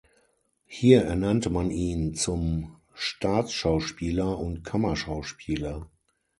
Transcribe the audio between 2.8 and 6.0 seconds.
Staatsschauspieler und Kammerschauspieler.